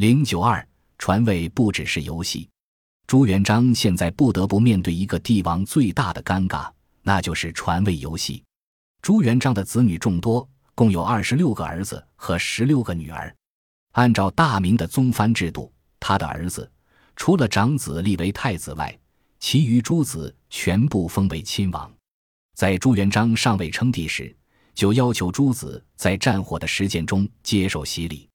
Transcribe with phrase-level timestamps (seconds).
[0.00, 2.48] 零九二传位不只是游戏，
[3.06, 6.70] 朱元璋现在不得不面对一个帝王最大的尴尬，
[7.02, 8.42] 那就是传位游戏。
[9.02, 13.36] 朱元璋的子女众多，共有二十六个儿子和十六个女儿。
[13.90, 16.72] 按照大明的宗藩制度，他的儿子
[17.14, 18.98] 除了长子立为太子外，
[19.38, 21.92] 其余诸子全部封为亲王。
[22.56, 24.34] 在朱元璋尚未称帝时，
[24.72, 28.29] 就要求诸子在战火的实践中接受洗礼。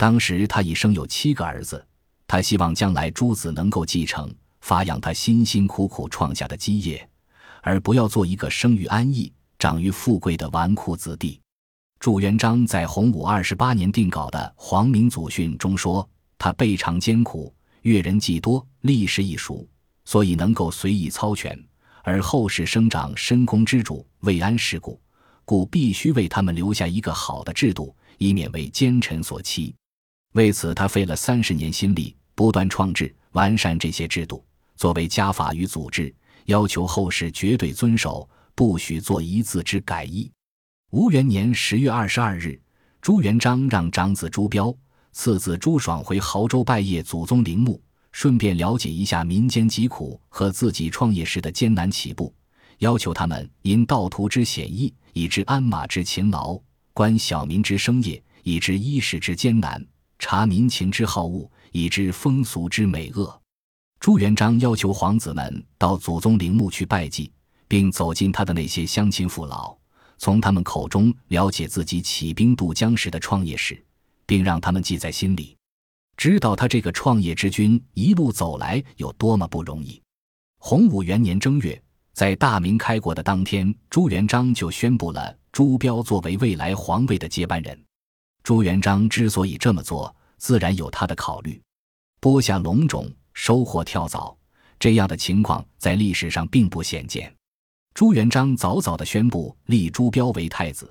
[0.00, 1.86] 当时他已生有七个儿子，
[2.26, 7.06] 他希望将来诸子能够继承发扬他辛辛苦苦创下的基业，
[7.60, 11.38] 而不要做一个生于安逸、长于富贵的纨绔子弟。
[11.98, 16.08] 朱元璋在洪武二十八年定稿的《皇明祖训》中说
[16.38, 19.68] ：“他备尝艰苦，阅人既多，历史亦熟，
[20.06, 21.62] 所以能够随意操权，
[22.02, 24.98] 而后世生长深宫之主未安世故，
[25.44, 29.74] 故必须为他们留下一个好的制度，以免为奸臣所欺。”
[30.32, 34.44] 为此，他费了三十年心力，不断创制、完善这些制度，
[34.76, 36.14] 作为家法与祖制，
[36.44, 40.30] 要求后世绝对遵守，不许做一字之改易。
[40.90, 42.60] 吴元年十月二十二日，
[43.00, 44.72] 朱元璋让长子朱标、
[45.10, 52.32] 次子朱爽回亳州拜谒祖宗陵墓，顺便了解一下民间疾苦和自己创业时的艰难起步，
[52.78, 56.56] 要求他们因道途之险易，以知鞍马之勤劳，
[56.92, 59.84] 观小民之生业，以知衣食之艰难。
[60.20, 63.40] 察民情之好恶，以知风俗之美恶。
[63.98, 67.32] 朱元璋要求皇子们到祖宗陵墓去拜祭，
[67.66, 69.76] 并走进他的那些乡亲父老，
[70.18, 73.82] 从他们口中了解自己起兵渡江时的创业史，
[74.26, 75.56] 并让他们记在心里，
[76.16, 80.00] 知道他这个创业之君一路走来有多么不容易。
[80.58, 81.82] 洪武元年正月，
[82.12, 87.82] 在大明开国的当天，朱元璋就宣布了朱标作为未来皇位的接班人。
[88.42, 91.60] 朱元璋之所以这么做，自然有他的考虑。
[92.20, 94.36] 播下龙种，收获跳蚤，
[94.78, 97.32] 这样的情况在历史上并不鲜见。
[97.94, 100.90] 朱元璋早早的宣布立朱标为太子，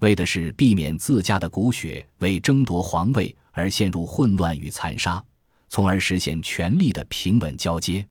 [0.00, 5.22] 为的是避免自家的骨血为争夺皇位而陷入混乱与残杀，
[5.68, 8.06] 从而实现权力的平稳交接。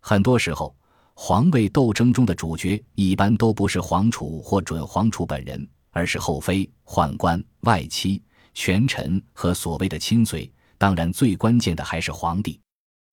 [0.00, 0.74] 很多时候，
[1.14, 5.68] 皇位斗争中的主角一般都不是皇储或准皇储本人。
[5.90, 8.22] 而是后妃、宦官、外戚、
[8.54, 12.60] 权臣和所谓的亲随，当然最关键的还是皇帝。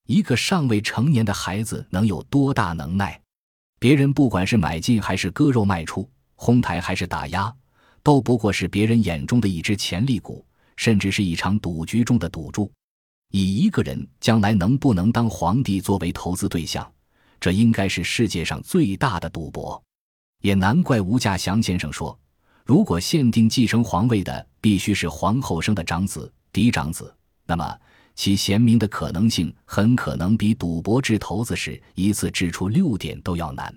[0.07, 3.19] 一个尚未成年的孩子能有多大能耐？
[3.79, 7.53] 别人不管是买进还是割肉卖出，哄抬还是打压，
[8.01, 10.45] 都不过是别人眼中的一只潜力股，
[10.77, 12.71] 甚至是一场赌局中的赌注。
[13.31, 16.89] 以一个人将来能不能当皇帝作为投资对象，
[17.39, 19.83] 这应该是世界上最大的赌博。
[20.41, 22.17] 也难怪吴稼祥先生说。
[22.67, 27.79] 如果限定继承皇位的必须是皇后生的长子嫡长子，那么
[28.13, 33.73] 其贤明的可能性很可能比赌博掷骰子时一次掷出六点都要难。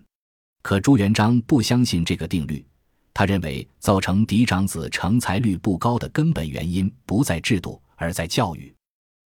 [0.60, 2.66] 可朱元璋不相信这个定律，
[3.14, 8.74] 他认为造成嫡长子成才率不高的根本原因不在制度，而在教育。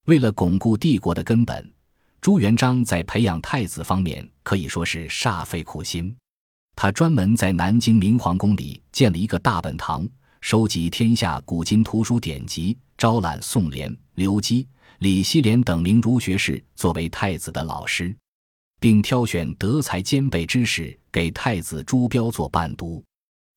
[0.07, 1.71] 为了巩固帝国的根本，
[2.19, 6.13] 朱元璋在培养太子方面可以说是煞费苦心。
[6.75, 10.07] 他专门在南京明皇宫里建了一个大本堂，
[10.41, 14.67] 收集天下古今图书典籍，招揽宋濂、刘基、
[14.99, 18.13] 李希廉等名儒学士作为太子的老师，
[18.79, 23.03] 并挑选德才兼备之士给太子朱标做伴读。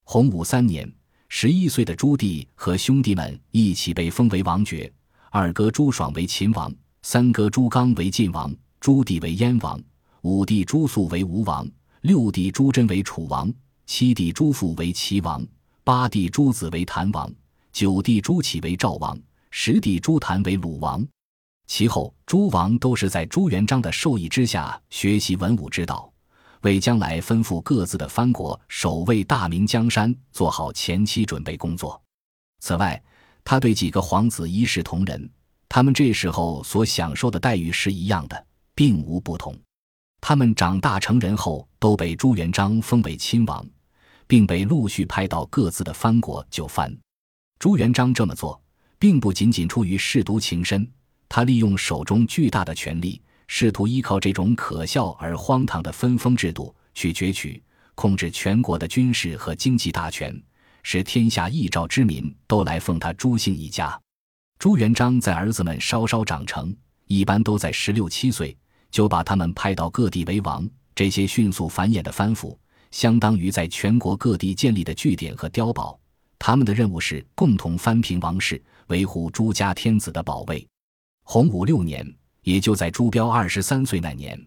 [0.04, 0.90] 洪武三年，
[1.28, 4.92] 十一岁的朱棣和兄弟们一起被封为王爵，
[5.30, 6.72] 二哥朱爽为秦王，
[7.02, 9.82] 三哥朱刚为晋王，朱棣为燕王，
[10.22, 11.66] 五弟朱肃为吴王。
[12.06, 13.52] 六弟朱桢为楚王，
[13.84, 15.44] 七弟朱父为齐王，
[15.82, 17.28] 八弟朱子为谭王，
[17.72, 19.18] 九弟朱启为赵王，
[19.50, 21.04] 十弟朱谭为鲁王。
[21.66, 26.08] 其后诸王都是在朱元璋的授意之下学习文武之道，
[26.60, 32.00] 为将来吩咐各自的藩国守卫大明江山做好前期准备工作。
[32.60, 33.02] 此外，
[33.42, 35.28] 他对几个皇子一视同仁，
[35.68, 39.52] 他们这时候所享受的待遇是一样的，并无不同。
[40.20, 43.64] 他们长大成人后，都被朱元璋封为亲王，
[44.26, 46.92] 并被陆续派到各自的藩国就藩。
[47.58, 48.60] 朱元璋这么做，
[48.98, 50.88] 并不仅仅出于舐犊情深，
[51.28, 57.62] 他利用手中巨大的权力，试图依靠这种可笑而荒唐的分封制度去攫取、
[57.94, 60.38] 控制全国的军事和经济大权，
[60.82, 63.98] 使天下一朝之民都来奉他朱姓一家。
[64.58, 66.74] 朱元璋在儿子们稍稍长成，
[67.06, 68.56] 一般都在十六七岁。
[68.90, 70.68] 就把他们派到各地为王。
[70.94, 72.58] 这些迅速繁衍的藩府，
[72.90, 75.98] 相当于在全国各地建立的据点和碉堡。
[76.38, 80.66] 他们的任务是共同翻平王室，维护朱家天子的宝位。
[81.24, 82.06] 洪武六年，
[82.42, 84.40] 也就在朱标二十三岁那年，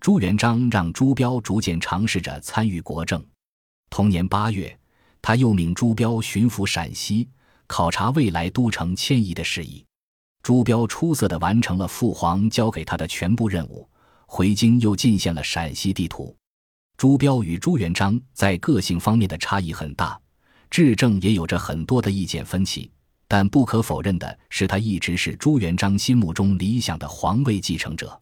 [0.00, 3.24] 朱元璋让朱标逐渐尝试着参与国政。
[3.88, 4.76] 同年八月，
[5.22, 7.28] 他又命朱标巡抚陕西，
[7.66, 9.84] 考察未来都城迁移的事宜。
[10.44, 13.88] 朱标出色地完成了父皇交给他的全部任务，
[14.26, 16.36] 回京又进献了陕西地图。
[16.98, 20.20] 朱标与朱元璋在个性方面的差异很大，
[20.68, 22.90] 治政也有着很多的意见分歧。
[23.26, 28.20] 但不可否认的是，他一直是朱元璋心目中理想的皇位继承者。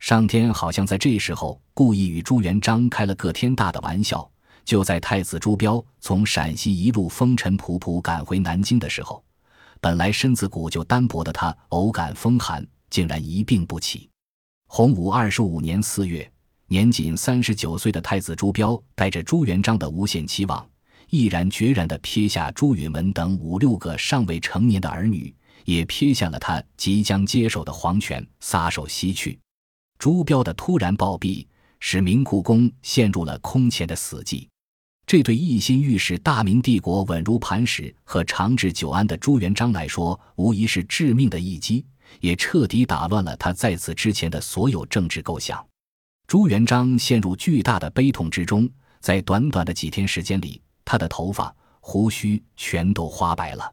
[0.00, 4.30] 上天好像在这时候故意与朱元璋开了个天大的玩笑。
[4.66, 9.24] 就在太子朱标从陕西一路风尘仆仆赶回南京的时候，
[9.84, 14.08] 本来身子骨就单薄的他，偶感风寒，竟然一病不起。
[14.66, 16.26] 洪武二十五年四月。
[16.68, 20.66] 年仅三十九岁的太子朱标，带着朱元璋的无限期望，
[21.10, 25.32] 毅然决然地撇下朱允文等五六个尚未成年的儿女，
[25.66, 29.38] 也撇下了他即将接手的皇权，撒手西去。
[29.98, 31.46] 朱标的突然暴毙，
[31.78, 34.48] 使明故宫陷入了空前的死寂。
[35.06, 41.84] 这对一心欲使大明帝国稳如磐石和长治久安的朱元璋来说，无疑是致命的一击，
[42.20, 45.64] 也彻底打乱了他在此之前的所有政治构想。
[46.26, 48.68] 朱元璋陷入巨大的悲痛之中，
[49.00, 53.70] 在短短的几天时间里，他的头发、胡须全都花白了。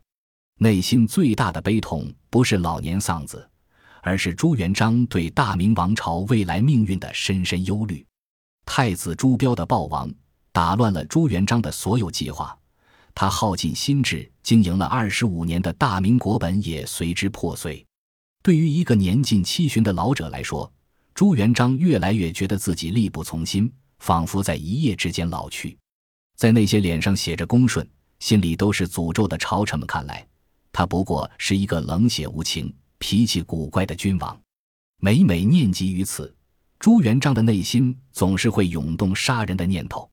[0.60, 3.50] 内心最大的悲痛不是老年丧子，
[4.02, 8.06] 而是朱元璋对大明王朝未来命运的深深忧虑。
[8.66, 10.14] 太子朱标的暴亡，
[10.52, 12.58] 打乱了朱元璋的所有计划，
[13.16, 17.86] 他耗尽心智经营了二十五年的大明国本也随之破碎。
[18.44, 20.72] 对于一个年近七旬的老者来说，
[21.14, 25.78] 朱元璋越来越觉得自己力不从心，仿佛在一夜之间老去。
[26.36, 27.88] 在那些脸上写着恭顺、
[28.20, 30.28] 心里都是诅咒的朝臣们看来，
[30.74, 34.38] 他不过是一个冷血无情、脾气古怪的君王。
[35.00, 36.36] 每每念及于此，
[36.78, 40.11] 朱元璋的内心总是会涌动杀人的念头。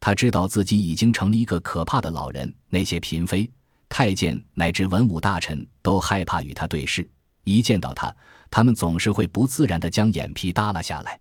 [0.00, 3.48] 他知道自己已经成了一个可怕的老人，那些嫔妃、
[3.88, 7.08] 太监乃至文武大臣都害怕与他对视，
[7.44, 8.14] 一见到他。
[8.50, 11.20] 他们总是会不自然地将眼皮耷拉下来。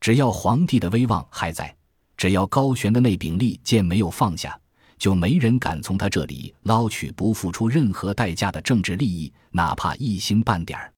[0.00, 1.74] 只要皇帝的威望还在，
[2.16, 4.58] 只要高悬的那柄利剑没有放下，
[4.98, 10.92] 就没人敢从他这里捞取不付出任何代价的政治利益，哪怕一星半点儿。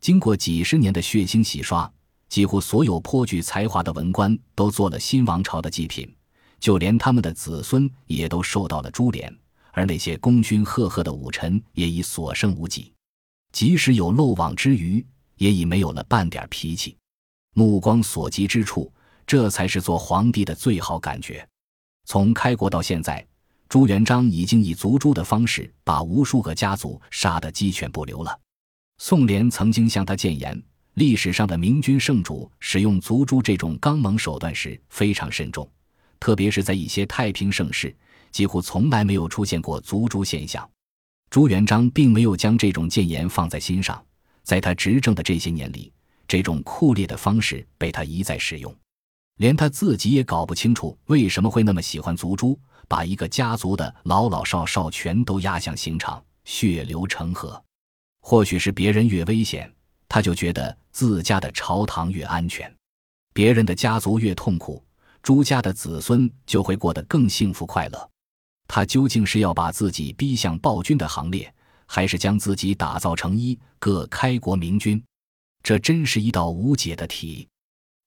[0.00, 1.88] 经过几十年的血腥洗刷，
[2.28, 6.12] 几乎所有颇具才华的文官都做了新王朝的祭品，
[6.62, 9.30] 就连他们的子孙也都受到了株连，
[9.72, 12.90] 而那些功勋赫赫的武臣也已所剩无几。
[13.52, 15.04] 即使有漏网之鱼。
[15.38, 16.96] 也已没有了半点脾气，
[17.54, 18.92] 目光所及之处，
[19.26, 21.44] 这才是做皇帝的最好感觉。
[22.04, 23.26] 从开国到现在，
[23.68, 28.38] 朱元璋已经以族诛的方式把无数个家族杀得鸡犬不留了。
[28.98, 30.62] 宋濂曾经向他谏言，
[30.94, 35.68] 历史上的明君圣主使用族诛这种刚猛手段时非常慎重，
[36.22, 37.92] 特别是在一些太平盛世，
[38.30, 40.70] 几乎从来没有出现过族诛现象。
[41.30, 44.00] 朱元璋并没有将这种谏言放在心上。
[44.44, 45.92] 在他执政的这些年里，
[46.28, 48.72] 这种酷烈的方式被他一再使用，
[49.38, 57.60] 连他自己也搞不清楚为什么会那么喜欢族诛，把一个家族的老老少少全都押向刑场，血流成河。
[58.20, 59.68] 或许是别人越危险，
[60.08, 62.70] 他就觉得自家的朝堂越安全；
[63.32, 64.80] 别人的家族越痛苦，
[65.22, 68.10] 朱家的子孙就会过得更幸福快乐。
[68.66, 71.52] 他究竟是要把自己逼向暴君的行列？
[71.86, 75.02] 还是将自己打造成一个开国明君，
[75.62, 77.46] 这真是一道无解的题。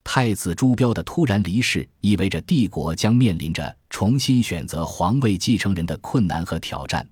[0.04, 7.08] 太子朱标的突然离世，意味着帝国将面临着重新选择皇位继承人的困难和挑战。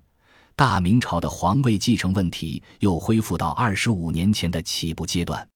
[0.56, 5.48] 大明朝的皇位继承问题又恢复到二十五年前的起步阶段，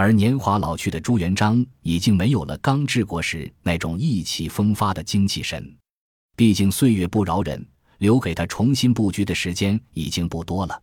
[0.00, 5.76] 而年华老去的朱元璋已经没有了刚治国时那种意气风发的精气神。
[6.34, 7.62] 毕竟岁月不饶人。
[7.98, 10.82] 留给他重新布局的时间已经不多了。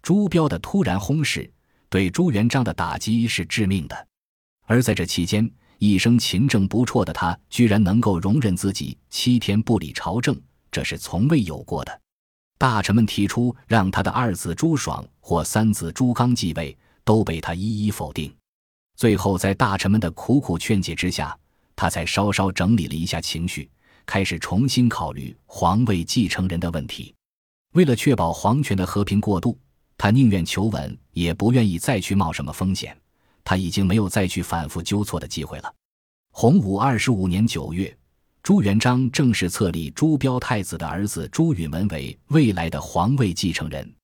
[0.00, 1.52] 朱标的突然轰逝
[1.88, 4.06] 对朱元璋的打击是致命的，
[4.66, 10.40] 而在这期间，一生勤政不辍的他居然能够容忍自己七天不理朝政，
[10.70, 12.00] 这是从未有过的。
[12.58, 18.32] 大臣们提出让他的二子朱爽或三子朱刚继位，都被他一一否定。
[18.96, 21.36] 最后，在大臣们的苦苦劝解之下，
[21.74, 23.68] 他才稍稍整理了一下情绪。
[24.04, 27.14] 开始重新考虑皇位继承人的问题。
[27.74, 29.56] 为了确保皇权的和平过渡，
[29.96, 32.96] 他宁愿求稳，也不愿意再去冒什么风险。
[33.44, 35.74] 他已经没有再去反复纠错的机会了。
[36.32, 37.96] 洪武二十五年九月，
[38.42, 43.94] 朱元璋正式册立朱标太子的儿子朱允文为未来的皇位继承人。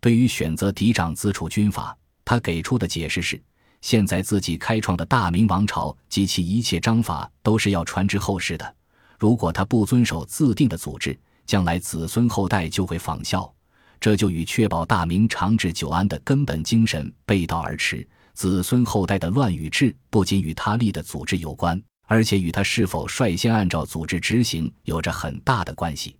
[0.00, 3.40] 对于选择嫡长子储君法，他给出的解释是：
[3.80, 8.74] 现在自己开创的大明王朝及其一切章法都是要传之后世的，
[9.18, 13.52] 如果他不遵守自定的组织，将来子孙后代就会仿效，
[14.00, 18.06] 这就与确保大明长治久安的根本精神背道而驰。
[18.34, 26.16] 子孙后代的乱与治不仅与他立的组织有关，而且与他是否率先按照组织执行有着很大的关系。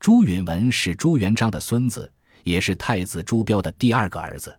[0.00, 2.10] 朱允文是朱元璋的孙子，
[2.42, 4.58] 也是太子朱标的第二个儿子。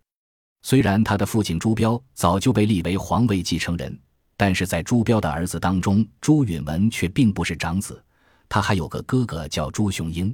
[0.64, 4.00] 虽然他的父亲朱标早就被立为皇位继承人，
[4.38, 8.02] 但是在朱标的儿子当中，朱允文却并不是长子。
[8.48, 10.34] 他还有个哥哥叫朱雄英。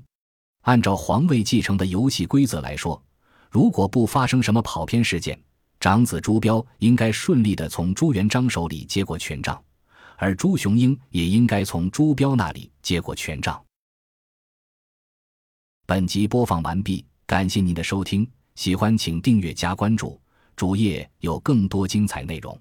[0.62, 3.02] 按照皇位继承的游戏规则来说，
[3.50, 5.40] 如果不发生什么跑偏事件，
[5.80, 9.60] 长子朱标应该顺利的从朱元璋手里接过权杖，
[10.18, 13.60] 而朱雄英也应该从朱标那里接过权杖。
[15.88, 18.30] 本集播放完毕，感谢您的收听。
[18.60, 20.20] 喜欢请订阅加关注，
[20.58, 22.60] 主页有更多精彩内容。